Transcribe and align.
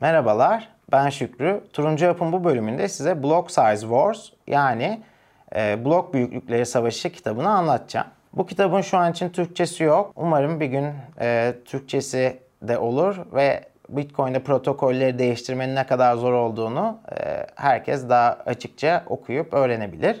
Merhabalar, 0.00 0.68
ben 0.92 1.10
Şükrü. 1.10 1.60
Turuncu 1.72 2.04
Yapım 2.04 2.32
bu 2.32 2.44
bölümünde 2.44 2.88
size 2.88 3.22
Block 3.22 3.50
Size 3.50 3.80
Wars 3.80 4.28
yani 4.46 5.02
e, 5.56 5.84
blok 5.84 6.14
büyüklükleri 6.14 6.66
savaşı 6.66 7.12
kitabını 7.12 7.48
anlatacağım. 7.48 8.06
Bu 8.32 8.46
kitabın 8.46 8.80
şu 8.80 8.98
an 8.98 9.12
için 9.12 9.28
Türkçesi 9.28 9.84
yok. 9.84 10.12
Umarım 10.16 10.60
bir 10.60 10.66
gün 10.66 10.92
e, 11.20 11.54
Türkçesi 11.64 12.38
de 12.62 12.78
olur 12.78 13.16
ve 13.34 13.64
Bitcoin'de 13.88 14.42
protokolleri 14.42 15.18
değiştirmenin 15.18 15.74
ne 15.74 15.86
kadar 15.86 16.16
zor 16.16 16.32
olduğunu 16.32 16.98
e, 17.20 17.46
herkes 17.54 18.08
daha 18.08 18.38
açıkça 18.46 19.04
okuyup 19.06 19.54
öğrenebilir. 19.54 20.20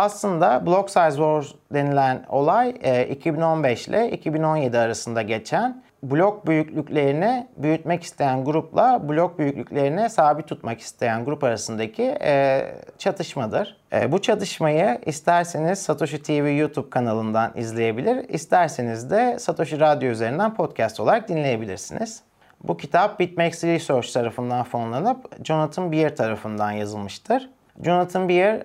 Aslında 0.00 0.66
Block 0.66 0.90
Size 0.90 1.10
Wars 1.10 1.46
denilen 1.72 2.24
olay 2.28 2.70
2015 3.10 3.88
e, 3.88 3.90
ile 3.90 4.10
2017 4.10 4.78
arasında 4.78 5.22
geçen 5.22 5.82
blok 6.02 6.46
büyüklüklerini 6.46 7.46
büyütmek 7.56 8.02
isteyen 8.02 8.44
grupla 8.44 9.08
blok 9.08 9.38
büyüklüklerini 9.38 10.10
sabit 10.10 10.48
tutmak 10.48 10.80
isteyen 10.80 11.24
grup 11.24 11.44
arasındaki 11.44 12.02
e, 12.22 12.66
çatışmadır. 12.98 13.76
E, 13.92 14.12
bu 14.12 14.22
çatışmayı 14.22 14.98
isterseniz 15.06 15.78
Satoshi 15.78 16.22
TV 16.22 16.56
YouTube 16.58 16.90
kanalından 16.90 17.52
izleyebilir, 17.54 18.28
isterseniz 18.28 19.10
de 19.10 19.38
Satoshi 19.38 19.80
Radyo 19.80 20.10
üzerinden 20.10 20.54
podcast 20.54 21.00
olarak 21.00 21.28
dinleyebilirsiniz. 21.28 22.22
Bu 22.64 22.76
kitap 22.76 23.20
BitMEX 23.20 23.64
Research 23.64 24.12
tarafından 24.12 24.62
fonlanıp 24.64 25.44
Jonathan 25.44 25.92
Beer 25.92 26.16
tarafından 26.16 26.70
yazılmıştır. 26.70 27.50
Jonathan 27.84 28.28
Beer 28.28 28.62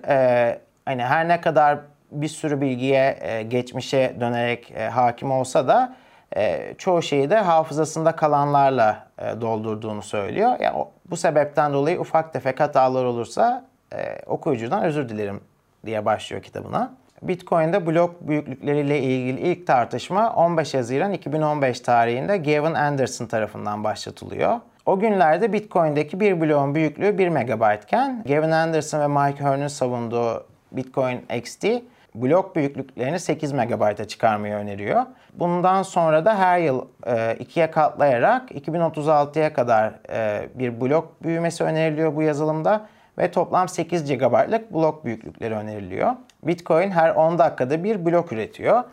hani 0.86 1.04
her 1.04 1.28
ne 1.28 1.40
kadar 1.40 1.78
bir 2.10 2.28
sürü 2.28 2.60
bilgiye, 2.60 3.18
e, 3.20 3.42
geçmişe 3.42 4.16
dönerek 4.20 4.70
e, 4.70 4.88
hakim 4.88 5.30
olsa 5.30 5.68
da 5.68 5.96
e, 6.36 6.74
çoğu 6.78 7.02
şeyi 7.02 7.30
de 7.30 7.36
hafızasında 7.36 8.16
kalanlarla 8.16 9.06
e, 9.18 9.40
doldurduğunu 9.40 10.02
söylüyor. 10.02 10.56
Yani 10.60 10.84
bu 11.10 11.16
sebepten 11.16 11.72
dolayı 11.72 12.00
ufak 12.00 12.32
tefek 12.32 12.60
hatalar 12.60 13.04
olursa 13.04 13.64
e, 13.92 14.18
okuyucudan 14.26 14.84
özür 14.84 15.08
dilerim 15.08 15.40
diye 15.86 16.04
başlıyor 16.04 16.42
kitabına. 16.42 16.92
Bitcoin'de 17.22 17.86
blok 17.86 18.28
büyüklükleriyle 18.28 18.98
ilgili 19.00 19.40
ilk 19.40 19.66
tartışma 19.66 20.34
15 20.34 20.74
Haziran 20.74 21.12
2015 21.12 21.80
tarihinde 21.80 22.36
Gavin 22.36 22.74
Anderson 22.74 23.26
tarafından 23.26 23.84
başlatılıyor. 23.84 24.60
O 24.86 24.98
günlerde 24.98 25.52
Bitcoin'deki 25.52 26.20
bir 26.20 26.40
bloğun 26.40 26.74
büyüklüğü 26.74 27.18
1 27.18 27.28
MB 27.28 27.82
iken 27.84 28.24
Gavin 28.28 28.50
Anderson 28.50 29.00
ve 29.00 29.06
Mike 29.06 29.44
Hearn'ın 29.44 29.68
savunduğu 29.68 30.46
Bitcoin 30.72 31.24
XT 31.36 31.66
blok 32.14 32.56
büyüklüklerini 32.56 33.20
8 33.20 33.52
MB'a 33.52 33.94
çıkarmayı 33.94 34.54
öneriyor. 34.54 35.02
Bundan 35.34 35.82
sonra 35.82 36.24
da 36.24 36.38
her 36.38 36.58
yıl 36.58 36.84
e, 37.06 37.36
ikiye 37.38 37.70
katlayarak 37.70 38.50
2036'ya 38.50 39.52
kadar 39.52 39.92
e, 40.08 40.48
bir 40.54 40.80
blok 40.80 41.22
büyümesi 41.22 41.64
öneriliyor 41.64 42.16
bu 42.16 42.22
yazılımda 42.22 42.86
ve 43.18 43.30
toplam 43.30 43.68
8 43.68 44.04
GB'lık 44.04 44.74
blok 44.74 45.04
büyüklükleri 45.04 45.54
öneriliyor. 45.54 46.12
Bitcoin 46.42 46.90
her 46.90 47.10
10 47.10 47.38
dakikada 47.38 47.84
bir 47.84 48.04
blok 48.04 48.32
üretiyor 48.32 48.84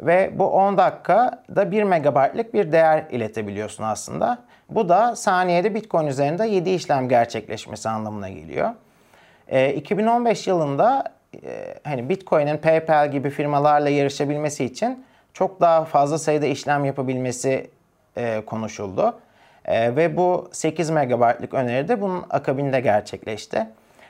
ve 0.00 0.30
bu 0.38 0.46
10 0.46 0.78
dakikada 0.78 1.70
1 1.70 1.82
MB'lık 1.82 2.54
bir 2.54 2.72
değer 2.72 3.04
iletebiliyorsun 3.10 3.84
aslında. 3.84 4.38
Bu 4.70 4.88
da 4.88 5.16
saniyede 5.16 5.74
Bitcoin 5.74 6.06
üzerinde 6.06 6.46
7 6.46 6.70
işlem 6.70 7.08
gerçekleşmesi 7.08 7.88
anlamına 7.88 8.28
geliyor. 8.28 8.70
E, 9.48 9.74
2015 9.74 10.46
yılında 10.46 11.15
hani 11.84 12.08
Bitcoin'in 12.08 12.56
PayPal 12.56 13.10
gibi 13.10 13.30
firmalarla 13.30 13.88
yarışabilmesi 13.88 14.64
için 14.64 15.04
çok 15.32 15.60
daha 15.60 15.84
fazla 15.84 16.18
sayıda 16.18 16.46
işlem 16.46 16.84
yapabilmesi 16.84 17.70
e, 18.16 18.42
konuşuldu. 18.46 19.18
E, 19.64 19.96
ve 19.96 20.16
bu 20.16 20.48
8 20.52 20.90
MB'lık 20.90 21.54
öneri 21.54 21.88
de 21.88 22.00
bunun 22.00 22.24
akabinde 22.30 22.80
gerçekleşti. 22.80 23.66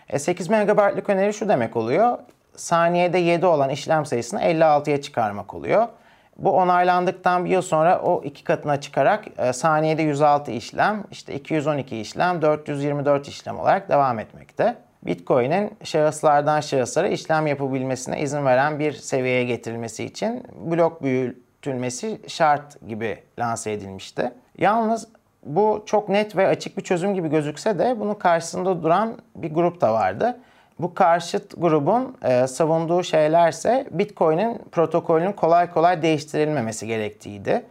E, 0.09 0.19
8 0.19 0.51
MB'lık 0.51 1.11
öneri 1.11 1.35
şu 1.35 1.49
demek 1.49 1.77
oluyor. 1.77 2.19
Saniyede 2.57 3.19
7 3.19 3.47
olan 3.47 3.71
işlem 3.71 4.07
sayısını 4.07 4.41
56'ya 4.43 5.03
çıkarmak 5.03 5.55
oluyor. 5.55 5.89
Bu 6.37 6.51
onaylandıktan 6.51 7.45
bir 7.45 7.51
yıl 7.51 7.63
sonra 7.63 8.01
o 8.03 8.23
iki 8.25 8.45
katına 8.45 8.81
çıkarak 8.81 9.25
e, 9.39 9.53
saniyede 9.53 10.03
106 10.03 10.51
işlem, 10.51 11.05
işte 11.11 11.35
212 11.35 12.01
işlem, 12.01 12.43
424 12.43 13.29
işlem 13.29 13.59
olarak 13.59 13.89
devam 13.89 14.19
etmekte. 14.19 14.77
Bitcoin'in 15.07 15.71
şahıslardan 15.85 16.61
şahıslara 16.61 17.09
işlem 17.09 17.47
yapabilmesine 17.47 18.21
izin 18.21 18.45
veren 18.45 18.79
bir 18.79 18.93
seviyeye 18.93 19.45
getirilmesi 19.45 20.05
için 20.05 20.45
blok 20.71 21.03
büyütülmesi 21.03 22.21
şart 22.27 22.89
gibi 22.89 23.19
lanse 23.39 23.73
edilmişti. 23.73 24.33
Yalnız 24.59 25.09
bu 25.47 25.83
çok 25.87 26.09
net 26.09 26.37
ve 26.37 26.47
açık 26.47 26.77
bir 26.77 26.83
çözüm 26.83 27.15
gibi 27.15 27.29
gözükse 27.29 27.79
de 27.79 28.01
bunun 28.01 28.15
karşısında 28.15 28.83
duran 28.83 29.17
bir 29.37 29.55
grup 29.55 29.81
da 29.81 29.93
vardı. 29.93 30.39
Bu 30.79 30.95
karşıt 30.95 31.61
grubun 31.61 32.17
e, 32.23 32.47
savunduğu 32.47 33.03
şeylerse 33.03 33.87
Bitcoin'in 33.91 34.59
protokolünün 34.73 35.33
kolay 35.33 35.71
kolay 35.71 36.03
değiştirilmemesi 36.03 36.87
gerektiğiydi. 36.87 37.63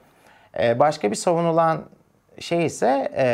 E, 0.60 0.80
başka 0.80 1.12
bir 1.12 1.16
savunulan 1.16 1.82
şey 2.40 2.66
ise 2.66 3.12
e, 3.18 3.26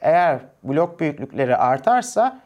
eğer 0.00 0.38
blok 0.62 1.00
büyüklükleri 1.00 1.56
artarsa 1.56 2.40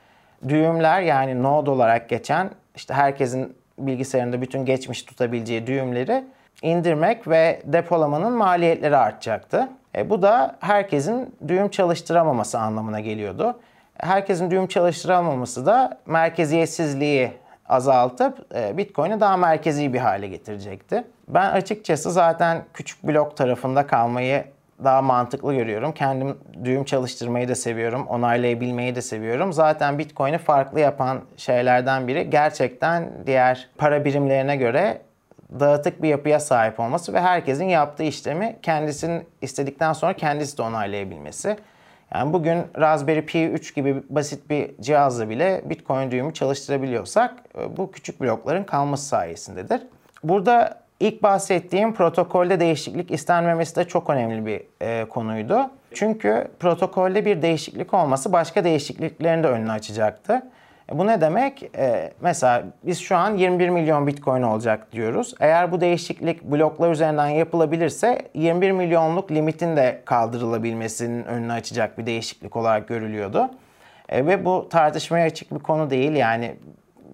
düğümler 0.48 1.00
yani 1.00 1.42
node 1.42 1.70
olarak 1.70 2.08
geçen 2.08 2.50
işte 2.76 2.94
herkesin 2.94 3.56
bilgisayarında 3.78 4.41
bütün 4.41 4.64
geçmiş 4.64 5.02
tutabileceği 5.02 5.66
düğümleri 5.66 6.24
indirmek 6.62 7.28
ve 7.28 7.62
depolamanın 7.64 8.32
maliyetleri 8.32 8.96
artacaktı. 8.96 9.69
E, 9.96 10.10
bu 10.10 10.22
da 10.22 10.56
herkesin 10.60 11.34
düğüm 11.48 11.69
çalıştıramaması 11.69 12.58
anlamına 12.58 13.00
geliyordu. 13.00 13.60
Herkesin 13.98 14.50
düğüm 14.50 14.66
çalıştıramaması 14.66 15.66
da 15.66 15.98
merkeziyetsizliği 16.06 17.32
azaltıp 17.69 18.54
e, 18.54 18.76
Bitcoin'i 18.76 19.20
daha 19.20 19.36
merkezi 19.36 19.92
bir 19.92 19.98
hale 19.98 20.28
getirecekti. 20.28 21.04
Ben 21.28 21.50
açıkçası 21.50 22.12
zaten 22.12 22.64
küçük 22.75 23.06
blok 23.06 23.36
tarafında 23.36 23.86
kalmayı 23.86 24.44
daha 24.84 25.03
mantıklı 25.03 25.54
görüyorum. 25.54 25.92
Kendim 25.92 26.38
düğüm 26.64 26.84
çalıştırmayı 26.84 27.48
da 27.48 27.54
seviyorum. 27.54 28.06
Onaylayabilmeyi 28.06 28.94
de 28.94 29.03
seviyorum. 29.03 29.53
Zaten 29.53 29.98
Bitcoin'i 29.98 30.38
farklı 30.38 30.81
yapan 30.81 31.20
şeylerden 31.37 32.09
biri 32.09 32.31
gerçekten 32.31 33.12
diğer 33.26 33.69
para 33.78 34.04
birimlerine 34.04 34.56
göre 34.56 35.03
dağıtık 35.60 36.03
bir 36.03 36.09
yapıya 36.09 36.41
sahip 36.41 36.81
olması 36.81 37.12
ve 37.12 37.20
herkesin 37.20 37.64
yaptığı 37.64 38.03
işlemi 38.03 38.56
kendisinin 38.62 39.25
istedikten 39.42 39.92
sonra 39.92 40.12
kendisi 40.12 40.59
de 40.59 40.62
onaylayabilmesi. 40.62 41.56
Yani 42.14 42.32
bugün 42.32 42.62
Raspberry 42.78 43.26
Pi 43.26 43.47
3 43.47 43.75
gibi 43.75 44.03
basit 44.10 44.50
bir 44.50 44.70
cihazla 44.81 45.28
bile 45.28 45.62
Bitcoin 45.64 46.10
düğümü 46.10 46.34
çalıştırabiliyorsak 46.34 47.34
e, 47.58 47.76
bu 47.76 47.91
küçük 47.91 48.20
blokların 48.20 48.64
kalması 48.64 49.06
sayesindedir. 49.06 49.82
Burada 50.25 50.85
İlk 51.00 51.22
bahsettiğim 51.22 51.94
protokolde 51.94 52.60
değişiklik 52.60 53.10
istenmemesi 53.10 53.76
de 53.76 53.84
çok 53.84 54.10
önemli 54.10 54.46
bir 54.46 54.62
e, 54.80 55.04
konuydu. 55.04 55.70
Çünkü 55.94 56.48
protokolde 56.60 57.24
bir 57.24 57.42
değişiklik 57.42 57.94
olması 57.94 58.32
başka 58.32 58.64
değişikliklerin 58.64 59.42
de 59.42 59.46
önünü 59.46 59.72
açacaktı. 59.72 60.42
E, 60.92 60.98
bu 60.98 61.06
ne 61.06 61.20
demek? 61.20 61.70
E, 61.76 62.12
mesela 62.20 62.64
biz 62.82 62.98
şu 62.98 63.16
an 63.16 63.36
21 63.36 63.68
milyon 63.68 64.06
bitcoin 64.06 64.42
olacak 64.42 64.92
diyoruz. 64.92 65.34
Eğer 65.40 65.72
bu 65.72 65.80
değişiklik 65.80 66.42
bloklar 66.42 66.90
üzerinden 66.90 67.28
yapılabilirse 67.28 68.22
21 68.34 68.70
milyonluk 68.70 69.30
limitin 69.30 69.76
de 69.76 70.02
kaldırılabilmesinin 70.04 71.24
önünü 71.24 71.52
açacak 71.52 71.98
bir 71.98 72.06
değişiklik 72.06 72.56
olarak 72.56 72.88
görülüyordu. 72.88 73.50
E, 74.08 74.26
ve 74.26 74.44
bu 74.44 74.68
tartışmaya 74.68 75.26
açık 75.26 75.54
bir 75.54 75.58
konu 75.58 75.90
değil. 75.90 76.12
Yani 76.12 76.56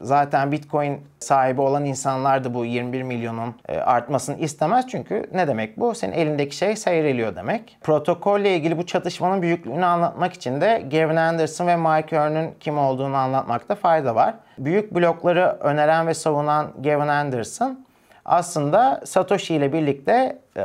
Zaten 0.01 0.53
Bitcoin 0.53 1.01
sahibi 1.21 1.61
olan 1.61 1.85
insanlar 1.85 2.45
da 2.45 2.55
bu 2.55 2.65
21 2.65 3.03
milyonun 3.03 3.55
e, 3.69 3.79
artmasını 3.79 4.39
istemez. 4.39 4.87
Çünkü 4.89 5.27
ne 5.35 5.49
demek 5.49 5.81
bu? 5.81 5.95
Senin 5.95 6.13
elindeki 6.13 6.57
şey 6.57 6.77
seyreliyor 6.77 7.37
demek. 7.37 7.79
Protokolle 7.81 8.57
ilgili 8.57 8.79
bu 8.79 8.87
çatışmanın 8.87 9.43
büyüklüğünü 9.43 9.85
anlatmak 9.85 10.33
için 10.33 10.61
de 10.61 10.85
Gavin 10.91 11.17
Anderson 11.17 11.67
ve 11.67 11.77
Mike 11.77 12.17
Hearn'ün 12.17 12.51
kim 12.61 12.79
olduğunu 12.79 13.17
anlatmakta 13.17 13.75
fayda 13.75 14.15
var. 14.15 14.35
Büyük 14.59 14.95
blokları 14.95 15.57
öneren 15.61 16.07
ve 16.07 16.15
savunan 16.15 16.73
Gavin 16.79 17.09
Anderson 17.09 17.85
aslında 18.25 19.01
Satoshi 19.05 19.55
ile 19.55 19.73
birlikte 19.73 20.39
e, 20.57 20.65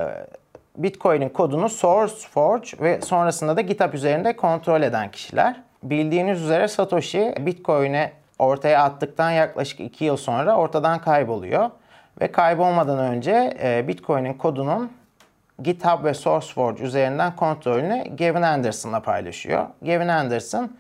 Bitcoin'in 0.78 1.30
kodunu 1.30 1.70
Source 1.70 2.16
Forge 2.32 2.68
ve 2.82 3.02
sonrasında 3.02 3.58
da 3.58 3.62
GitHub 3.62 3.94
üzerinde 3.94 4.36
kontrol 4.36 4.82
eden 4.82 5.12
kişiler. 5.12 5.56
Bildiğiniz 5.84 6.42
üzere 6.42 6.68
Satoshi 6.68 7.36
Bitcoin'e 7.40 8.12
ortaya 8.40 8.84
attıktan 8.84 9.32
yaklaşık 9.32 9.80
2 9.80 10.06
yıl 10.06 10.18
sonra 10.18 10.56
ortadan 10.56 11.02
kayboluyor. 11.02 11.70
Ve 12.22 12.32
kaybolmadan 12.32 13.00
önce 13.00 13.58
e, 13.64 13.88
Bitcoin'in 13.88 14.34
kodunun 14.34 14.92
GitHub 15.64 16.04
ve 16.04 16.14
SourceForge 16.14 16.84
üzerinden 16.84 17.36
kontrolünü 17.36 18.16
Gavin 18.18 18.42
Anderson'la 18.42 19.00
paylaşıyor. 19.00 19.66
Gavin 19.82 20.08
Anderson 20.08 20.72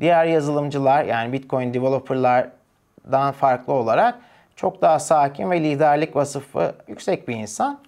diğer 0.00 0.24
yazılımcılar 0.24 1.04
yani 1.04 1.32
Bitcoin 1.32 1.74
developerlardan 1.74 3.32
farklı 3.32 3.72
olarak 3.72 4.18
Çok 4.56 4.82
daha 4.82 4.98
sakin 4.98 5.50
ve 5.50 5.60
liderlik 5.60 6.16
vasıfı 6.16 6.74
yüksek 6.88 7.28
bir 7.28 7.36
insan. 7.36 7.78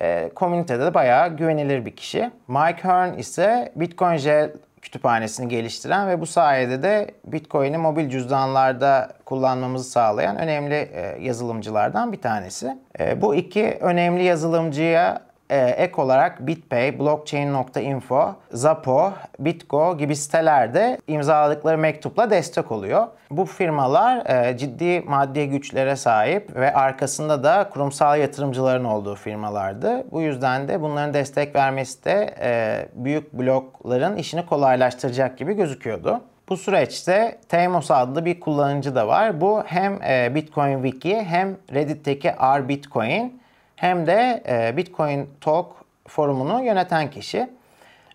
E, 0.00 0.30
komünitede 0.34 0.84
de 0.84 0.94
bayağı 0.94 1.36
güvenilir 1.36 1.86
bir 1.86 1.96
kişi. 1.96 2.30
Mike 2.48 2.84
Hearn 2.84 3.18
ise 3.18 3.72
Bitcoin 3.76 4.16
Gel 4.16 4.50
kütüphanesini 4.82 5.48
geliştiren 5.48 6.08
ve 6.08 6.20
bu 6.20 6.26
sayede 6.26 6.82
de 6.82 7.14
Bitcoin'i 7.24 7.78
mobil 7.78 8.10
cüzdanlarda 8.10 9.08
kullanmamızı 9.24 9.90
sağlayan 9.90 10.36
önemli 10.36 10.74
e, 10.74 11.16
yazılımcılardan 11.20 12.12
bir 12.12 12.20
tanesi. 12.20 12.78
E, 13.00 13.22
bu 13.22 13.34
iki 13.34 13.78
önemli 13.80 14.22
yazılımcıya 14.22 15.29
ek 15.56 16.02
olarak 16.02 16.46
BitPay, 16.46 16.98
Blockchain.info, 16.98 18.34
Zapo, 18.52 19.12
Bitgo 19.38 19.98
gibi 19.98 20.16
sitelerde 20.16 20.98
imzaladıkları 21.06 21.78
mektupla 21.78 22.30
destek 22.30 22.72
oluyor. 22.72 23.06
Bu 23.30 23.44
firmalar 23.44 24.26
e, 24.26 24.58
ciddi 24.58 25.00
maddi 25.00 25.48
güçlere 25.48 25.96
sahip 25.96 26.56
ve 26.56 26.74
arkasında 26.74 27.44
da 27.44 27.70
kurumsal 27.70 28.18
yatırımcıların 28.18 28.84
olduğu 28.84 29.14
firmalardı. 29.14 30.04
Bu 30.10 30.22
yüzden 30.22 30.68
de 30.68 30.82
bunların 30.82 31.14
destek 31.14 31.54
vermesi 31.54 32.04
de 32.04 32.34
e, 32.40 32.88
büyük 32.94 33.32
blokların 33.32 34.16
işini 34.16 34.46
kolaylaştıracak 34.46 35.38
gibi 35.38 35.54
gözüküyordu. 35.54 36.20
Bu 36.48 36.56
süreçte 36.56 37.38
Teimos 37.48 37.90
adlı 37.90 38.24
bir 38.24 38.40
kullanıcı 38.40 38.94
da 38.94 39.08
var. 39.08 39.40
Bu 39.40 39.62
hem 39.66 40.00
Bitcoin 40.34 40.82
Wiki 40.82 41.22
hem 41.22 41.56
Reddit'teki 41.72 42.28
R 42.28 42.68
Bitcoin 42.68 43.39
hem 43.80 44.06
de 44.06 44.42
e, 44.48 44.76
Bitcoin 44.76 45.30
Talk 45.40 45.66
forumunu 46.08 46.64
yöneten 46.64 47.10
kişi. 47.10 47.50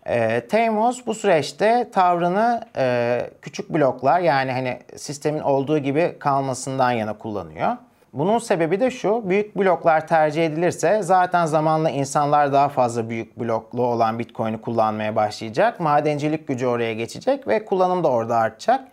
E, 0.05 0.41
Teimos 0.47 1.05
bu 1.05 1.13
süreçte 1.13 1.89
tavrını 1.93 2.61
e, 2.77 3.29
küçük 3.41 3.69
bloklar 3.69 4.19
yani 4.19 4.51
hani 4.51 4.79
sistemin 4.95 5.39
olduğu 5.39 5.77
gibi 5.77 6.15
kalmasından 6.19 6.91
yana 6.91 7.17
kullanıyor. 7.17 7.77
Bunun 8.13 8.39
sebebi 8.39 8.79
de 8.79 8.91
şu, 8.91 9.29
büyük 9.29 9.57
bloklar 9.57 10.07
tercih 10.07 10.45
edilirse 10.45 11.03
zaten 11.03 11.45
zamanla 11.45 11.89
insanlar 11.89 12.53
daha 12.53 12.69
fazla 12.69 13.09
büyük 13.09 13.39
bloklu 13.39 13.85
olan 13.85 14.19
Bitcoin'i 14.19 14.61
kullanmaya 14.61 15.15
başlayacak. 15.15 15.79
Madencilik 15.79 16.47
gücü 16.47 16.67
oraya 16.67 16.93
geçecek 16.93 17.47
ve 17.47 17.65
kullanım 17.65 18.03
da 18.03 18.09
orada 18.09 18.37
artacak. 18.37 18.87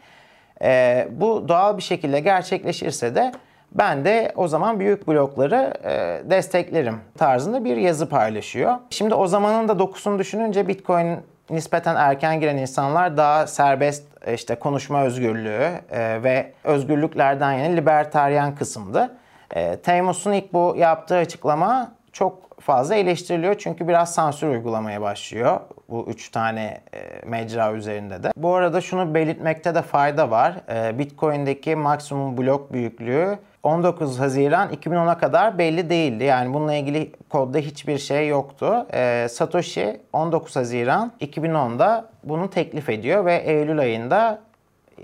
E, 0.62 1.08
bu 1.10 1.48
doğal 1.48 1.76
bir 1.76 1.82
şekilde 1.82 2.20
gerçekleşirse 2.20 3.14
de 3.14 3.32
ben 3.74 4.04
de 4.04 4.32
o 4.36 4.48
zaman 4.48 4.80
büyük 4.80 5.08
blokları 5.08 5.74
e, 5.84 6.30
desteklerim 6.30 7.00
tarzında 7.18 7.64
bir 7.64 7.76
yazı 7.76 8.08
paylaşıyor. 8.08 8.74
Şimdi 8.90 9.14
o 9.14 9.26
zamanın 9.26 9.68
da 9.68 9.78
dokusunu 9.78 10.18
düşününce 10.18 10.68
Bitcoin 10.68 11.18
nispeten 11.50 11.96
erken 11.96 12.40
giren 12.40 12.56
insanlar 12.56 13.16
daha 13.16 13.46
serbest 13.46 14.04
işte 14.34 14.54
konuşma 14.54 15.02
özgürlüğü 15.04 15.70
e, 15.90 16.22
ve 16.22 16.52
özgürlüklerden 16.64 17.52
yani 17.52 17.76
libertaryen 17.76 18.54
kısımdı. 18.54 19.16
E, 19.54 19.76
Teymos'un 19.76 20.32
ilk 20.32 20.52
bu 20.52 20.74
yaptığı 20.78 21.16
açıklama 21.16 21.92
çok 22.12 22.51
fazla 22.62 22.94
eleştiriliyor 22.94 23.54
çünkü 23.58 23.88
biraz 23.88 24.14
sansür 24.14 24.48
uygulamaya 24.48 25.00
başlıyor 25.00 25.60
bu 25.88 26.06
üç 26.08 26.28
tane 26.28 26.80
e, 26.94 27.28
mecra 27.28 27.72
üzerinde 27.72 28.22
de. 28.22 28.32
Bu 28.36 28.54
arada 28.54 28.80
şunu 28.80 29.14
belirtmekte 29.14 29.74
de 29.74 29.82
fayda 29.82 30.30
var. 30.30 30.54
E, 30.68 30.98
Bitcoin'deki 30.98 31.76
maksimum 31.76 32.38
blok 32.38 32.72
büyüklüğü 32.72 33.38
19 33.62 34.20
Haziran 34.20 34.68
2010'a 34.68 35.18
kadar 35.18 35.58
belli 35.58 35.90
değildi. 35.90 36.24
Yani 36.24 36.54
bununla 36.54 36.74
ilgili 36.74 37.12
kodda 37.28 37.58
hiçbir 37.58 37.98
şey 37.98 38.28
yoktu. 38.28 38.86
E, 38.92 39.26
Satoshi 39.30 40.00
19 40.12 40.56
Haziran 40.56 41.12
2010'da 41.20 42.08
bunu 42.24 42.50
teklif 42.50 42.88
ediyor 42.88 43.24
ve 43.24 43.36
Eylül 43.36 43.78
ayında 43.78 44.38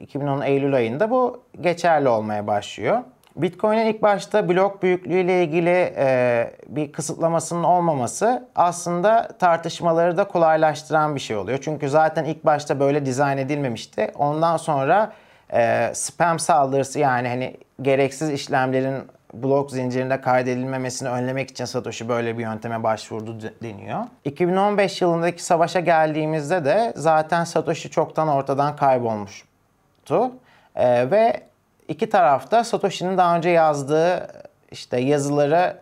2010 0.00 0.40
Eylül 0.40 0.74
ayında 0.74 1.10
bu 1.10 1.42
geçerli 1.60 2.08
olmaya 2.08 2.46
başlıyor. 2.46 2.98
Bitcoin'in 3.38 3.86
ilk 3.86 4.02
başta 4.02 4.48
blok 4.48 4.82
büyüklüğü 4.82 5.20
ile 5.20 5.44
ilgili 5.44 5.94
e, 5.96 6.50
bir 6.68 6.92
kısıtlamasının 6.92 7.64
olmaması 7.64 8.48
aslında 8.54 9.28
tartışmaları 9.38 10.16
da 10.16 10.24
kolaylaştıran 10.24 11.14
bir 11.14 11.20
şey 11.20 11.36
oluyor. 11.36 11.58
Çünkü 11.62 11.88
zaten 11.88 12.24
ilk 12.24 12.44
başta 12.44 12.80
böyle 12.80 13.06
dizayn 13.06 13.38
edilmemişti. 13.38 14.12
Ondan 14.18 14.56
sonra 14.56 15.12
e, 15.52 15.90
spam 15.94 16.38
saldırısı 16.38 16.98
yani 16.98 17.28
hani 17.28 17.56
gereksiz 17.82 18.30
işlemlerin 18.30 18.94
blok 19.34 19.70
zincirinde 19.70 20.20
kaydedilmemesini 20.20 21.08
önlemek 21.08 21.50
için 21.50 21.64
Satoshi 21.64 22.08
böyle 22.08 22.38
bir 22.38 22.42
yönteme 22.42 22.82
başvurdu 22.82 23.40
deniyor. 23.62 24.04
2015 24.24 25.02
yılındaki 25.02 25.44
savaşa 25.44 25.80
geldiğimizde 25.80 26.64
de 26.64 26.92
zaten 26.96 27.44
Satoshi 27.44 27.90
çoktan 27.90 28.28
ortadan 28.28 28.76
kaybolmuştu. 28.76 30.32
Ee, 30.76 31.10
ve 31.10 31.47
iki 31.88 32.10
tarafta 32.10 32.64
Satoshi'nin 32.64 33.18
daha 33.18 33.36
önce 33.36 33.48
yazdığı 33.48 34.28
işte 34.70 35.00
yazıları 35.00 35.76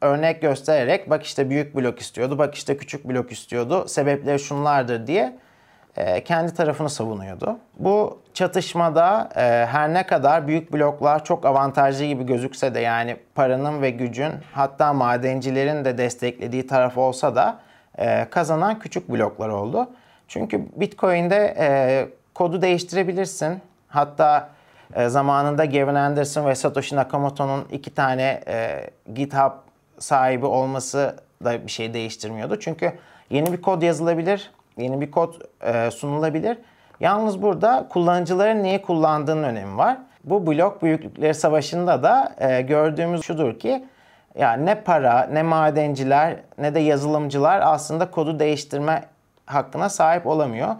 örnek 0.00 0.42
göstererek 0.42 1.10
bak 1.10 1.22
işte 1.22 1.50
büyük 1.50 1.76
blok 1.76 2.00
istiyordu, 2.00 2.38
bak 2.38 2.54
işte 2.54 2.76
küçük 2.76 3.08
blok 3.08 3.32
istiyordu, 3.32 3.88
sebepleri 3.88 4.38
şunlardır 4.38 5.06
diye 5.06 5.38
e, 5.96 6.24
kendi 6.24 6.54
tarafını 6.54 6.90
savunuyordu. 6.90 7.58
Bu 7.78 8.22
çatışmada 8.34 9.28
e, 9.36 9.66
her 9.66 9.94
ne 9.94 10.06
kadar 10.06 10.46
büyük 10.46 10.72
bloklar 10.72 11.24
çok 11.24 11.46
avantajlı 11.46 12.04
gibi 12.04 12.26
gözükse 12.26 12.74
de 12.74 12.80
yani 12.80 13.16
paranın 13.34 13.82
ve 13.82 13.90
gücün 13.90 14.32
hatta 14.52 14.92
madencilerin 14.92 15.84
de 15.84 15.98
desteklediği 15.98 16.66
taraf 16.66 16.98
olsa 16.98 17.36
da 17.36 17.58
e, 17.98 18.26
kazanan 18.30 18.78
küçük 18.78 19.08
bloklar 19.08 19.48
oldu. 19.48 19.90
Çünkü 20.28 20.66
Bitcoin'de 20.76 22.08
kodu 22.34 22.62
değiştirebilirsin. 22.62 23.60
Hatta 23.88 24.48
zamanında 25.06 25.64
Gavin 25.64 25.94
Anderson 25.94 26.46
ve 26.46 26.54
Satoshi 26.54 26.96
Nakamoto'nun 26.96 27.64
iki 27.72 27.94
tane 27.94 28.40
GitHub 29.14 29.52
sahibi 29.98 30.46
olması 30.46 31.16
da 31.44 31.66
bir 31.66 31.70
şey 31.70 31.94
değiştirmiyordu. 31.94 32.60
Çünkü 32.60 32.92
yeni 33.30 33.52
bir 33.52 33.62
kod 33.62 33.82
yazılabilir 33.82 34.50
yeni 34.76 35.00
bir 35.00 35.10
kod 35.10 35.34
e, 35.60 35.90
sunulabilir. 35.90 36.58
Yalnız 37.00 37.42
burada 37.42 37.86
kullanıcıların 37.90 38.62
neyi 38.62 38.82
kullandığının 38.82 39.42
önemi 39.42 39.76
var. 39.76 39.96
Bu 40.24 40.46
blok 40.46 40.82
büyüklükleri 40.82 41.34
savaşında 41.34 42.02
da 42.02 42.34
e, 42.38 42.60
gördüğümüz 42.60 43.22
şudur 43.22 43.58
ki 43.58 43.84
yani 44.38 44.66
ne 44.66 44.74
para, 44.74 45.28
ne 45.32 45.42
madenciler, 45.42 46.36
ne 46.58 46.74
de 46.74 46.80
yazılımcılar 46.80 47.60
aslında 47.64 48.10
kodu 48.10 48.38
değiştirme 48.38 49.04
hakkına 49.46 49.88
sahip 49.88 50.26
olamıyor. 50.26 50.74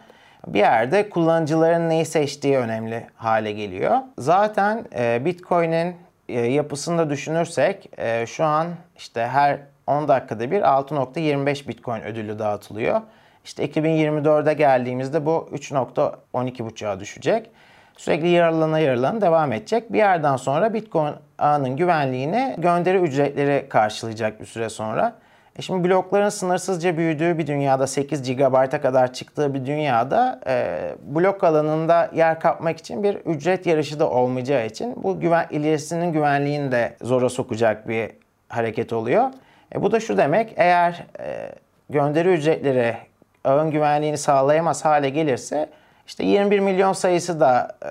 Bir 0.47 0.59
yerde 0.59 1.11
kullanıcıların 1.11 1.89
neyi 1.89 2.05
seçtiği 2.05 2.59
önemli 2.59 3.07
hale 3.15 3.53
geliyor. 3.53 3.99
Zaten 4.19 4.85
e, 4.99 5.25
Bitcoin'in 5.25 5.97
e, 6.29 6.41
yapısını 6.41 6.99
da 6.99 7.11
düşünürsek 7.11 7.91
e, 7.99 8.27
şu 8.27 8.45
an 8.45 8.69
işte 8.97 9.27
her 9.27 9.59
10 9.87 10.09
dakikada 10.09 10.51
bir 10.51 10.61
6.25 10.61 11.69
Bitcoin 11.69 12.03
ödülü 12.03 12.39
dağıtılıyor. 12.39 13.01
İşte 13.45 13.67
2024'de 13.67 14.55
geldiğimizde 14.55 15.27
bu 15.27 15.49
3.12.5'a 15.53 17.01
düşecek. 17.01 17.51
Sürekli 17.97 18.29
yaralana 18.29 18.79
yaralana 18.79 19.21
devam 19.21 19.53
edecek. 19.53 19.93
Bir 19.93 19.99
yerden 19.99 20.37
sonra 20.37 20.75
Bitcoin 20.75 21.15
ağının 21.39 21.77
güvenliğini 21.77 22.55
gönderi 22.59 22.99
ücretleri 22.99 23.69
karşılayacak 23.69 24.41
bir 24.41 24.47
süre 24.47 24.69
sonra. 24.69 25.15
E 25.59 25.63
şimdi 25.63 25.89
blokların 25.89 26.29
sınırsızca 26.29 26.97
büyüdüğü 26.97 27.39
bir 27.39 27.47
dünyada 27.47 27.87
8 27.87 28.37
GB'a 28.37 28.69
kadar 28.69 29.13
çıktığı 29.13 29.55
bir 29.55 29.67
dünyada 29.67 30.41
e, 30.47 30.79
blok 31.05 31.45
alanında 31.45 32.11
yer 32.15 32.41
kapmak 32.41 32.79
için 32.79 33.03
bir 33.03 33.15
ücret 33.15 33.67
yarışı 33.67 34.01
da 34.01 34.11
olmayacağı 34.11 34.67
için 34.67 35.03
bu 35.03 35.21
güven, 35.21 35.47
ilerisinin 35.51 36.13
güvenliğini 36.13 36.73
de 36.73 36.97
zora 37.03 37.29
sokacak 37.29 37.89
bir 37.89 38.11
hareket 38.49 38.93
oluyor. 38.93 39.31
E, 39.75 39.83
bu 39.83 39.93
da 39.93 40.01
şu 40.01 40.17
demek 40.17 40.53
eğer 40.57 41.07
e, 41.21 41.53
gönderi 41.91 42.29
ücretleri 42.29 42.97
ağın 43.45 43.71
güvenliğini 43.71 44.19
sağlayamaz 44.19 44.85
hale 44.85 45.09
gelirse 45.11 45.69
işte 46.07 46.25
21 46.25 46.59
milyon 46.59 46.93
sayısı 46.93 47.41
da 47.41 47.77
e, 47.85 47.91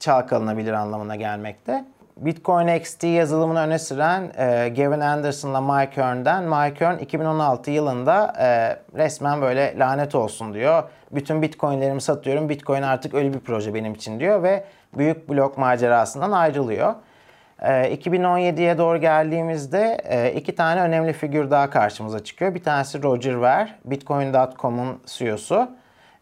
çalkalanabilir 0.00 0.72
anlamına 0.72 1.16
gelmekte. 1.16 1.84
Bitcoin 2.18 2.68
XT 2.68 3.04
yazılımını 3.04 3.60
öne 3.60 3.78
süren 3.78 4.32
e, 4.38 4.68
Gavin 4.68 5.00
Anderson'la 5.00 5.60
Mike 5.60 6.02
Hearn'den 6.02 6.44
Mike 6.44 6.84
Hearn 6.84 6.98
2016 6.98 7.70
yılında 7.70 8.32
e, 8.38 8.76
resmen 8.98 9.40
böyle 9.42 9.78
lanet 9.78 10.14
olsun 10.14 10.54
diyor. 10.54 10.82
Bütün 11.10 11.42
Bitcoin'lerimi 11.42 12.00
satıyorum. 12.00 12.48
Bitcoin 12.48 12.82
artık 12.82 13.14
ölü 13.14 13.34
bir 13.34 13.40
proje 13.40 13.74
benim 13.74 13.94
için 13.94 14.20
diyor 14.20 14.42
ve 14.42 14.64
büyük 14.96 15.28
blok 15.28 15.58
macerasından 15.58 16.32
ayrılıyor. 16.32 16.94
2017'ye 17.62 18.70
ee, 18.70 18.78
doğru 18.78 19.00
geldiğimizde 19.00 19.98
e, 20.04 20.32
iki 20.32 20.54
tane 20.54 20.80
önemli 20.80 21.12
figür 21.12 21.50
daha 21.50 21.70
karşımıza 21.70 22.24
çıkıyor. 22.24 22.54
Bir 22.54 22.62
tanesi 22.62 23.02
Roger 23.02 23.42
Ver, 23.42 23.74
Bitcoin.com'un 23.84 25.00
CEO'su. 25.06 25.68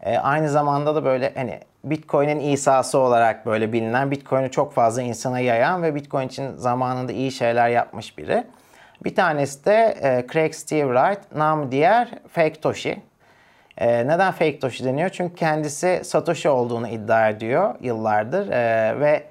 Ee, 0.00 0.19
aynı 0.19 0.49
zamanda 0.49 0.95
da 0.95 1.05
böyle 1.05 1.33
hani 1.35 1.61
Bitcoin'in 1.87 2.40
İsa'sı 2.40 2.99
olarak 2.99 3.47
böyle 3.47 3.73
bilinen, 3.73 4.11
Bitcoin'i 4.11 4.50
çok 4.50 4.73
fazla 4.73 5.02
insana 5.02 5.40
yayan 5.40 5.83
ve 5.83 5.95
Bitcoin 5.95 6.26
için 6.26 6.57
zamanında 6.57 7.12
iyi 7.12 7.33
şeyler 7.33 7.69
yapmış 7.69 8.19
biri. 8.19 8.45
Bir 9.05 9.14
tanesi 9.14 9.64
de 9.64 9.97
e, 10.02 10.26
Craig 10.33 10.55
Steve 10.55 10.95
Wright, 10.95 11.37
nam 11.37 11.73
diğer 11.73 12.09
Fake 12.28 12.61
Toshi. 12.61 13.02
E, 13.78 14.07
neden 14.07 14.33
Fake 14.33 14.59
Toshi 14.59 14.85
deniyor? 14.85 15.11
Çünkü 15.11 15.35
kendisi 15.35 16.00
Satoshi 16.05 16.49
olduğunu 16.49 16.88
iddia 16.88 17.28
ediyor 17.28 17.75
yıllardır 17.81 18.50
ve 19.00 19.23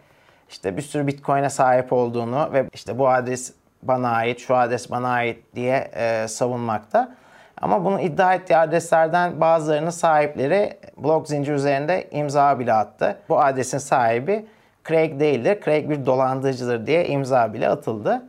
işte 0.50 0.78
bir 0.78 0.82
sürü 0.82 1.08
Bitcoin'e 1.08 1.50
sahip 1.50 1.94
olduğunu 1.94 2.50
ve 2.54 2.66
işte 2.74 3.00
bu 3.00 3.10
adres 3.10 3.54
bana 3.84 4.10
ait, 4.10 4.40
şu 4.40 4.56
adres 4.56 4.92
bana 4.92 5.10
ait 5.10 5.56
diye 5.56 5.92
e, 5.96 6.28
savunmakta. 6.28 7.16
Ama 7.62 7.86
bunu 7.86 8.02
iddia 8.02 8.34
ettiği 8.34 8.58
adreslerden 8.58 9.42
bazılarının 9.42 9.90
sahipleri 9.90 10.78
blok 10.98 11.28
zincir 11.28 11.54
üzerinde 11.54 12.08
imza 12.12 12.60
bile 12.60 12.74
attı. 12.74 13.18
Bu 13.30 13.42
adresin 13.42 13.78
sahibi 13.78 14.46
Craig 14.88 15.20
değildir, 15.20 15.62
Craig 15.66 15.90
bir 15.90 16.06
dolandırıcıdır 16.06 16.88
diye 16.88 17.08
imza 17.08 17.54
bile 17.54 17.70
atıldı. 17.70 18.22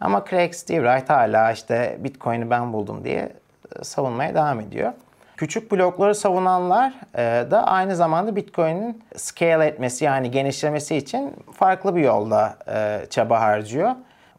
Ama 0.00 0.24
Craig 0.30 0.54
Steve 0.54 0.86
Wright 0.86 1.10
hala 1.10 1.52
işte 1.52 1.96
Bitcoin'i 2.00 2.50
ben 2.50 2.72
buldum 2.72 3.04
diye 3.04 3.32
e, 3.80 3.84
savunmaya 3.84 4.34
devam 4.34 4.60
ediyor. 4.60 4.92
Küçük 5.36 5.72
blokları 5.72 6.14
savunanlar 6.14 6.92
e, 7.14 7.50
da 7.50 7.66
aynı 7.66 7.96
zamanda 7.96 8.36
Bitcoin'in 8.36 9.02
scale 9.16 9.66
etmesi 9.66 10.04
yani 10.04 10.30
genişlemesi 10.30 10.96
için 10.96 11.34
farklı 11.52 11.96
bir 11.96 12.00
yolda 12.00 12.56
e, 12.68 13.06
çaba 13.10 13.40
harcıyor. 13.40 13.90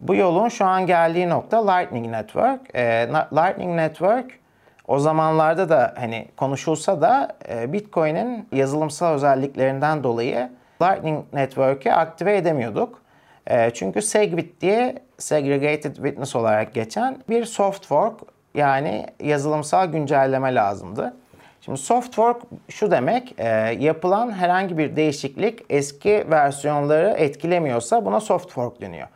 Bu 0.01 0.15
yolun 0.15 0.49
şu 0.49 0.65
an 0.65 0.85
geldiği 0.85 1.29
nokta 1.29 1.71
Lightning 1.71 2.07
Network. 2.07 2.75
Lightning 3.33 3.75
Network 3.75 4.31
o 4.87 4.99
zamanlarda 4.99 5.69
da 5.69 5.93
hani 5.97 6.27
konuşulsa 6.37 7.01
da 7.01 7.37
Bitcoin'in 7.67 8.47
yazılımsal 8.51 9.13
özelliklerinden 9.13 10.03
dolayı 10.03 10.49
Lightning 10.81 11.25
Network'ü 11.33 11.91
aktive 11.91 12.37
edemiyorduk. 12.37 13.01
Çünkü 13.73 14.01
SegWit 14.01 14.61
diye 14.61 14.95
Segregated 15.17 15.95
Witness 15.95 16.35
olarak 16.35 16.73
geçen 16.73 17.17
bir 17.29 17.45
soft 17.45 17.85
fork 17.85 18.19
yani 18.55 19.05
yazılımsal 19.19 19.85
güncelleme 19.85 20.55
lazımdı. 20.55 21.13
Şimdi 21.61 21.77
soft 21.77 22.15
fork 22.15 22.41
şu 22.69 22.91
demek, 22.91 23.35
e, 23.37 23.47
yapılan 23.79 24.31
herhangi 24.31 24.77
bir 24.77 24.95
değişiklik 24.95 25.59
eski 25.69 26.25
versiyonları 26.31 27.09
etkilemiyorsa 27.09 28.05
buna 28.05 28.19
soft 28.19 28.51
fork 28.51 28.81
deniyor. 28.81 29.07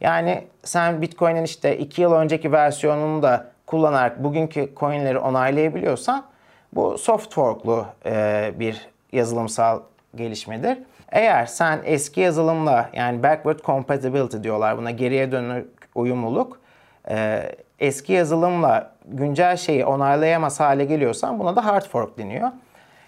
Yani 0.00 0.44
sen 0.64 1.02
Bitcoin'in 1.02 1.44
işte 1.44 1.78
2 1.78 2.02
yıl 2.02 2.12
önceki 2.12 2.52
versiyonunu 2.52 3.22
da 3.22 3.46
kullanarak 3.66 4.24
bugünkü 4.24 4.72
coinleri 4.76 5.18
onaylayabiliyorsan 5.18 6.24
bu 6.72 6.98
soft 6.98 7.34
forklu 7.34 7.86
e, 8.06 8.52
bir 8.58 8.88
yazılımsal 9.12 9.80
gelişmedir. 10.14 10.78
Eğer 11.12 11.46
sen 11.46 11.80
eski 11.84 12.20
yazılımla 12.20 12.90
yani 12.92 13.22
backward 13.22 13.60
compatibility 13.60 14.36
diyorlar 14.42 14.78
buna 14.78 14.90
geriye 14.90 15.32
dönük 15.32 15.68
uyumluluk 15.94 16.60
e, 17.08 17.42
eski 17.78 18.12
yazılımla 18.12 18.90
güncel 19.04 19.56
şeyi 19.56 19.84
onaylayamaz 19.84 20.60
hale 20.60 20.84
geliyorsan 20.84 21.38
buna 21.38 21.56
da 21.56 21.66
hard 21.66 21.86
fork 21.86 22.18
deniyor. 22.18 22.50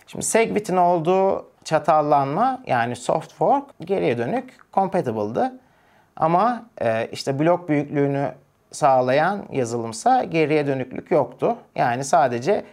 Şimdi 0.07 0.25
Segwit'in 0.25 0.77
olduğu 0.77 1.47
çatallanma 1.65 2.63
yani 2.67 2.97
soft 2.97 3.33
fork 3.33 3.65
geriye 3.81 4.19
dönük 4.19 4.55
compatible'dı. 4.73 5.53
Ama 6.17 6.67
e, 6.83 7.09
işte 7.13 7.39
blok 7.39 7.69
büyüklüğünü 7.69 8.33
sağlayan 8.73 9.45
yazılımsa 9.53 10.25
geriye 10.25 10.67
dönüklük 10.67 11.11
yoktu. 11.11 11.57
Yani 11.77 12.05
sadece 12.05 12.65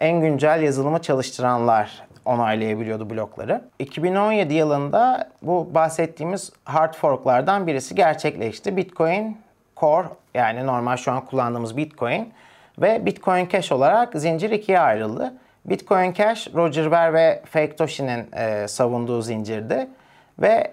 en 0.00 0.20
güncel 0.20 0.62
yazılımı 0.62 1.02
çalıştıranlar 1.02 2.02
onaylayabiliyordu 2.24 3.10
blokları. 3.10 3.62
2017 3.78 4.54
yılında 4.54 5.28
bu 5.42 5.74
bahsettiğimiz 5.74 6.52
hard 6.64 6.94
forklardan 6.94 7.66
birisi 7.66 7.94
gerçekleşti. 7.94 8.76
Bitcoin 8.76 9.38
Core 9.76 10.08
yani 10.34 10.66
normal 10.66 10.96
şu 10.96 11.12
an 11.12 11.24
kullandığımız 11.24 11.76
Bitcoin 11.76 12.32
ve 12.78 13.06
Bitcoin 13.06 13.48
Cash 13.48 13.72
olarak 13.72 14.14
zincir 14.14 14.50
ikiye 14.50 14.80
ayrıldı. 14.80 15.34
Bitcoin 15.64 16.12
Cash, 16.12 16.48
Roger 16.54 16.90
Ver 16.90 17.14
ve 17.14 17.42
Fake 17.44 17.76
Toshi'nin 17.76 18.26
e, 18.32 18.68
savunduğu 18.68 19.22
zincirdi 19.22 19.88
ve 20.38 20.72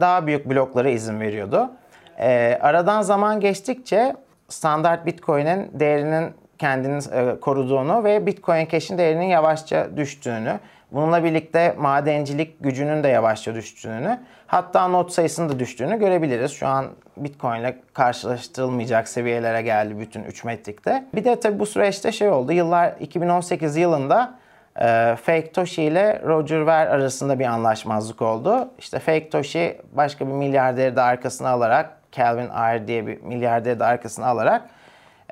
daha 0.00 0.26
büyük 0.26 0.50
bloklara 0.50 0.88
izin 0.88 1.20
veriyordu. 1.20 1.70
E, 2.18 2.58
aradan 2.62 3.02
zaman 3.02 3.40
geçtikçe 3.40 4.14
standart 4.48 5.06
Bitcoin'in 5.06 5.70
değerinin 5.72 6.34
kendini 6.58 7.02
e, 7.12 7.40
koruduğunu 7.40 8.04
ve 8.04 8.26
Bitcoin 8.26 8.66
Cash'in 8.66 8.98
değerinin 8.98 9.26
yavaşça 9.26 9.96
düştüğünü, 9.96 10.58
bununla 10.92 11.24
birlikte 11.24 11.74
madencilik 11.78 12.62
gücünün 12.62 13.02
de 13.02 13.08
yavaşça 13.08 13.54
düştüğünü, 13.54 14.20
hatta 14.46 14.88
not 14.88 15.12
sayısının 15.12 15.48
da 15.48 15.58
düştüğünü 15.58 15.98
görebiliriz. 15.98 16.52
Şu 16.52 16.66
an 16.66 16.86
Bitcoin 17.16 17.60
ile 17.60 17.78
karşılaştırılmayacak 17.92 19.08
seviyelere 19.08 19.62
geldi 19.62 19.98
bütün 20.00 20.22
3 20.22 20.44
metrikte. 20.44 21.04
Bir 21.14 21.24
de 21.24 21.40
tabii 21.40 21.58
bu 21.58 21.66
süreçte 21.66 22.12
şey 22.12 22.28
oldu. 22.28 22.52
Yıllar 22.52 22.94
2018 23.00 23.76
yılında 23.76 24.34
e, 24.80 25.16
Fake 25.22 25.52
Toshi 25.52 25.82
ile 25.82 26.22
Roger 26.24 26.66
Ver 26.66 26.86
arasında 26.86 27.38
bir 27.38 27.44
anlaşmazlık 27.44 28.22
oldu. 28.22 28.70
İşte 28.78 28.98
Fake 28.98 29.30
Toshi 29.30 29.80
başka 29.92 30.26
bir 30.26 30.32
milyarderi 30.32 30.96
de 30.96 31.02
arkasına 31.02 31.48
alarak 31.48 31.90
Calvin 32.12 32.48
Ayre 32.48 32.88
diye 32.88 33.06
bir 33.06 33.22
milyarderi 33.22 33.80
de 33.80 33.84
arkasına 33.84 34.26
alarak 34.26 34.62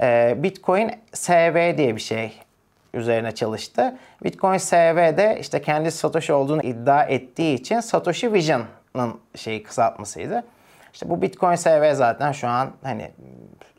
e, 0.01 0.35
Bitcoin 0.39 0.93
SV 1.13 1.77
diye 1.77 1.97
bir 1.97 2.01
şey 2.01 2.33
üzerine 2.95 3.33
çalıştı. 3.33 3.97
Bitcoin 4.25 4.59
SV'de 4.59 5.39
işte 5.41 5.63
kendi 5.63 5.91
Satoshi 5.91 6.33
olduğunu 6.33 6.63
iddia 6.63 7.05
ettiği 7.05 7.55
için 7.55 7.81
Satoshi 7.81 8.33
Vision'ın 8.33 9.21
şeyi 9.35 9.63
kısaltmasıydı. 9.63 10.45
İşte 10.93 11.11
bu 11.11 11.23
Bitcoin 11.23 11.55
SV 11.55 11.95
zaten 11.95 12.33
şu 12.33 12.49
an 12.49 12.71
hani 12.83 13.11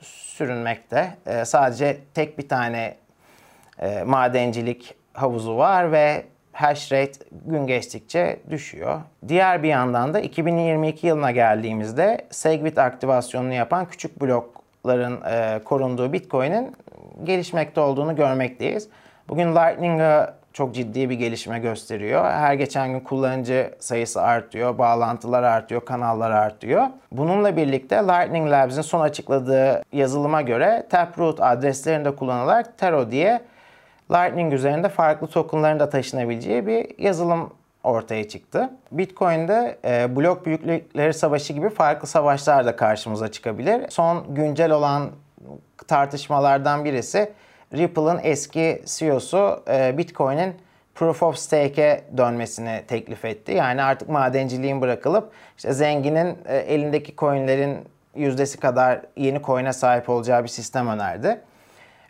sürünmekte. 0.02 1.16
E, 1.26 1.46
sadece 1.46 1.98
tek 2.14 2.38
bir 2.38 2.50
tane 2.50 2.96
e, 3.80 4.04
madencilik 4.04 4.96
havuzu 5.18 5.58
var 5.58 5.92
ve 5.92 6.24
hash 6.54 6.92
rate 6.92 7.20
gün 7.46 7.68
geçtikçe 7.68 8.40
düşüyor. 8.50 9.02
Diğer 9.28 9.64
bir 9.64 9.68
yandan 9.68 10.14
da 10.14 10.20
2022 10.20 11.08
yılına 11.08 11.32
geldiğimizde 11.32 12.26
Segwit 12.30 12.78
aktivasyonunu 12.78 13.54
yapan 13.54 13.86
küçük 13.86 14.22
blokların 14.22 15.22
e, 15.22 15.64
korunduğu 15.64 16.14
Bitcoin'in 16.14 16.76
gelişmekte 17.24 17.82
olduğunu 17.82 18.16
görmekteyiz. 18.16 18.90
Bugün 19.30 19.56
Lightning'a 19.56 20.34
çok 20.54 20.76
ciddi 20.76 21.10
bir 21.10 21.16
gelişme 21.16 21.60
gösteriyor. 21.60 22.26
Her 22.26 22.54
geçen 22.54 22.92
gün 22.92 23.00
kullanıcı 23.00 23.72
sayısı 23.80 24.22
artıyor, 24.22 24.78
bağlantılar 24.78 25.44
artıyor, 25.44 25.86
kanallar 25.86 26.32
artıyor. 26.32 26.88
Bununla 27.12 27.58
birlikte 27.58 27.96
Lightning 27.96 28.52
Labs'in 28.52 28.82
son 28.82 29.02
açıkladığı 29.02 29.84
yazılıma 29.92 30.42
göre 30.42 30.88
Taproot 30.90 31.42
adreslerinde 31.42 32.16
kullanılarak 32.16 32.78
Tero 32.78 33.12
diye 33.12 33.42
Lightning 34.12 34.54
üzerinde 34.54 34.90
farklı 34.90 35.28
tokenların 35.28 35.80
da 35.80 35.90
taşınabileceği 35.90 36.68
bir 36.68 37.00
yazılım 37.00 37.54
ortaya 37.84 38.28
çıktı. 38.28 38.70
Bitcoin'de 38.92 39.78
e, 39.86 40.16
blok 40.16 40.46
büyüklükleri 40.46 41.14
savaşı 41.14 41.54
gibi 41.54 41.70
farklı 41.70 42.08
savaşlar 42.08 42.66
da 42.66 42.76
karşımıza 42.76 43.32
çıkabilir. 43.32 43.86
Son 43.90 44.36
güncel 44.36 44.72
olan 44.72 45.10
tartışmalardan 45.88 46.86
birisi 46.86 47.32
Ripple'ın 47.74 48.20
eski 48.24 48.82
CEO'su 48.86 49.64
e, 49.70 49.98
Bitcoin'in 49.98 50.56
Proof 50.96 51.24
of 51.24 51.38
Stake'e 51.38 52.04
dönmesini 52.18 52.84
teklif 52.88 53.26
etti. 53.26 53.52
Yani 53.52 53.84
artık 53.84 54.10
madenciliğin 54.10 54.82
bırakılıp 54.82 55.32
işte 55.58 55.74
zenginin 55.74 56.38
e, 56.46 56.58
elindeki 56.58 57.16
coinlerin 57.16 57.78
yüzdesi 58.16 58.60
kadar 58.60 59.02
yeni 59.18 59.42
coin'e 59.42 59.74
sahip 59.74 60.10
olacağı 60.10 60.44
bir 60.44 60.48
sistem 60.50 60.88
önerdi. 60.88 61.42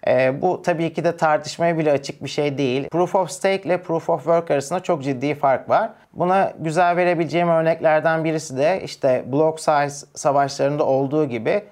E, 0.07 0.41
bu 0.41 0.61
tabii 0.61 0.93
ki 0.93 1.03
de 1.03 1.17
tartışmaya 1.17 1.77
bile 1.77 1.91
açık 1.91 2.23
bir 2.23 2.29
şey 2.29 2.57
değil. 2.57 2.89
Proof 2.89 3.15
of 3.15 3.29
Stake 3.29 3.63
ile 3.63 3.81
Proof 3.81 4.09
of 4.09 4.23
Work 4.23 4.51
arasında 4.51 4.79
çok 4.79 5.03
ciddi 5.03 5.35
fark 5.35 5.69
var. 5.69 5.89
Buna 6.13 6.53
güzel 6.59 6.95
verebileceğim 6.95 7.49
örneklerden 7.49 8.23
birisi 8.23 8.57
de 8.57 8.81
işte 8.83 9.23
block 9.31 9.59
size 9.59 10.05
savaşlarında 10.15 10.85
olduğu 10.85 11.25
gibi 11.25 11.63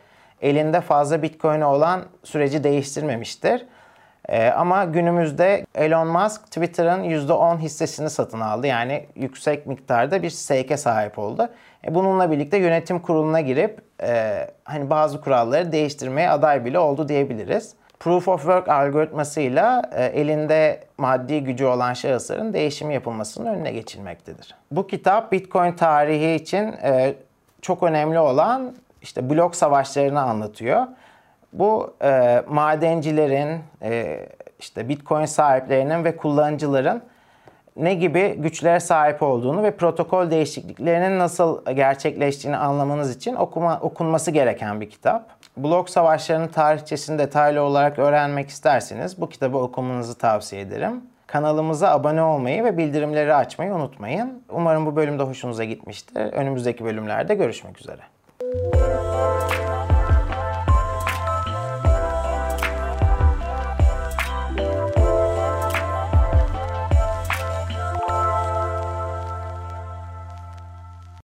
elinde 0.42 0.82
fazla 0.82 1.22
Bitcoin'i 1.22 1.66
olan 1.66 2.04
süreci 2.24 2.64
değiştirmemiştir. 2.64 3.66
Ee, 4.30 4.50
ama 4.50 4.86
günümüzde 4.86 5.66
Elon 5.76 6.08
Musk 6.08 6.46
Twitter'ın 6.46 7.04
%10 7.04 7.58
hissesini 7.58 8.10
satın 8.10 8.40
aldı. 8.40 8.68
Yani 8.68 9.06
yüksek 9.16 9.68
miktarda 9.68 10.24
bir 10.24 10.30
stake'e 10.30 10.78
sahip 10.78 11.20
oldu. 11.20 11.50
E, 11.88 11.96
bununla 11.96 12.32
birlikte 12.32 12.58
yönetim 12.58 13.00
kuruluna 13.00 13.42
girip 13.42 13.82
e, 14.04 14.48
hani 14.64 14.90
bazı 14.90 15.22
kuralları 15.22 15.72
değiştirmeye 15.72 16.30
aday 16.30 16.66
bile 16.66 16.80
oldu 16.80 17.08
diyebiliriz. 17.10 17.76
Proof 18.00 18.28
of 18.28 18.42
Work 18.42 18.70
algoritmasıyla 18.70 19.82
e, 19.92 20.06
elinde 20.06 20.84
maddi 20.98 21.44
gücü 21.44 21.66
olan 21.66 21.94
şahısların 21.94 22.54
değişim 22.54 22.92
yapılmasının 22.92 23.56
önüne 23.56 23.72
geçilmektedir. 23.72 24.56
Bu 24.72 24.88
kitap 24.88 25.32
Bitcoin 25.32 25.72
tarihi 25.72 26.36
için 26.36 26.64
e, 26.84 27.16
çok 27.62 27.84
önemli 27.84 28.20
olan 28.20 28.76
işte 29.02 29.30
blok 29.30 29.56
savaşlarını 29.56 30.22
anlatıyor. 30.22 30.88
Bu 31.54 31.94
e, 32.04 32.44
madencilerin, 32.48 33.60
işte 34.60 34.90
Bitcoin 34.90 35.26
sahiplerinin 35.26 36.04
ve 36.04 36.18
kullanıcıların 36.18 37.02
ne 37.76 37.94
gibi 37.94 38.36
güçlere 38.38 38.80
sahip 38.80 39.24
olduğunu 39.24 39.64
ve 39.64 39.72
protokol 39.72 40.32
değişikliklerinin 40.32 41.20
nasıl 41.20 41.66
gerçekleştiğini 41.66 42.58
anlamanız 42.58 43.16
için 43.16 43.36
okuma, 43.36 43.80
okunması 43.82 44.32
gereken 44.32 44.82
bir 44.82 44.90
kitap. 44.90 45.30
Blok 45.58 45.90
savaşlarının 45.90 46.48
tarihçesini 46.48 47.20
detaylı 47.20 47.62
olarak 47.62 48.00
öğrenmek 48.00 48.50
isterseniz 48.50 49.22
bu 49.22 49.30
kitabı 49.30 49.58
okumanızı 49.58 50.18
tavsiye 50.18 50.62
ederim. 50.62 51.02
Kanalımıza 51.28 51.92
abone 51.92 52.22
olmayı 52.22 52.64
ve 52.64 52.78
bildirimleri 52.78 53.36
açmayı 53.36 53.74
unutmayın. 53.74 54.44
Umarım 54.50 54.86
bu 54.86 54.96
bölüm 54.96 55.20
de 55.20 55.24
hoşunuza 55.24 55.64
gitmiştir. 55.64 56.16
Önümüzdeki 56.16 56.86
bölümlerde 56.86 57.36
görüşmek 57.36 57.80
üzere. 57.82 58.02